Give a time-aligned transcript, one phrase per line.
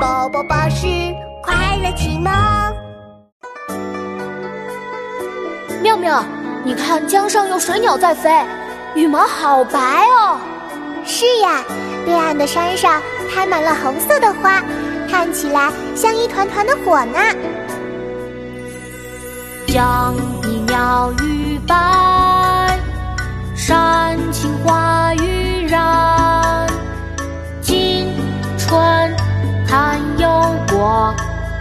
[0.00, 0.86] 宝宝巴士
[1.42, 2.32] 快乐启蒙。
[5.82, 6.24] 妙妙，
[6.64, 8.30] 你看江上有水鸟在飞，
[8.94, 9.78] 羽毛好白
[10.08, 10.38] 哦。
[11.04, 11.62] 是呀，
[12.04, 13.00] 对岸的山上
[13.32, 14.62] 开满了红色的花，
[15.08, 17.18] 看起来像一团团的火呢。
[19.68, 22.78] 江碧鸟语白，
[23.54, 24.93] 山青花
[29.64, 31.14] 春堪忧过，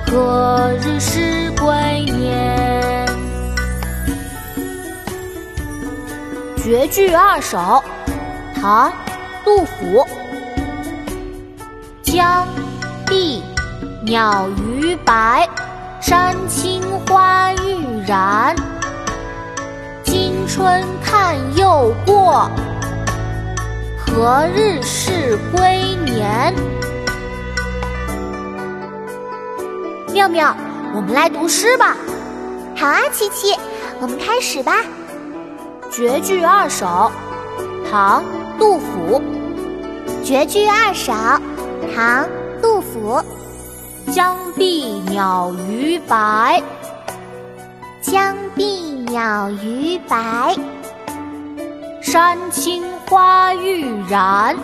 [0.05, 3.07] 何日是归年？
[6.57, 7.83] 绝句二首，
[8.59, 8.91] 唐·
[9.45, 10.05] 杜甫。
[12.03, 12.47] 江
[13.07, 13.41] 碧
[14.03, 15.47] 鸟逾白，
[16.01, 18.55] 山青花欲燃。
[20.03, 22.49] 今春堪忧过，
[23.97, 26.53] 何日是归年？
[30.23, 30.55] 妙妙，
[30.95, 31.97] 我们来读诗吧。
[32.77, 33.53] 好啊，琪琪，
[33.99, 34.77] 我们开始吧。
[35.91, 37.11] 绝句二首，
[37.91, 38.23] 唐·
[38.57, 39.21] 杜甫。
[40.23, 41.11] 绝句二首，
[41.93, 42.23] 唐·
[42.61, 43.21] 杜甫。
[44.13, 46.63] 江碧鸟逾白，
[48.01, 48.63] 江碧
[49.09, 50.55] 鸟逾白。
[52.01, 54.55] 山青花欲燃，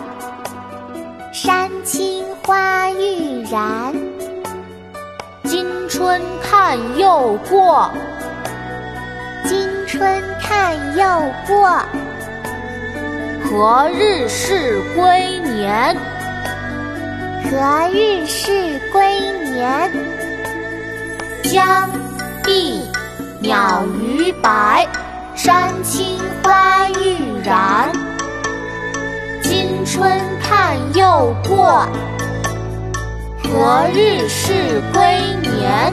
[1.34, 2.24] 山青
[6.00, 7.92] 春看又过。
[9.44, 11.04] 今春看又
[11.46, 11.78] 过，
[13.44, 15.94] 何日是归年？
[17.44, 19.92] 何日是归年？
[21.42, 21.90] 江
[22.42, 22.80] 碧
[23.40, 24.88] 鸟逾白，
[25.34, 27.92] 山青花欲燃。
[29.42, 31.86] 今春看又过，
[33.52, 35.02] 何日是归
[35.42, 35.92] 年？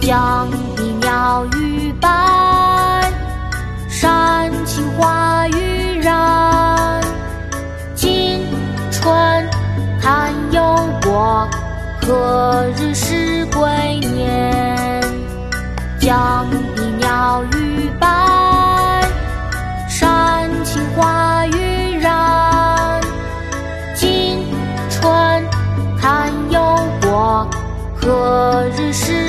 [0.00, 2.08] 江碧鸟羽白，
[3.90, 7.02] 山青花欲燃。
[7.94, 8.40] 今
[8.90, 9.14] 春
[10.00, 11.46] 堪忧过，
[12.00, 15.02] 何日是归年？
[16.00, 16.46] 江
[28.08, 28.14] 昨
[28.70, 29.27] 日事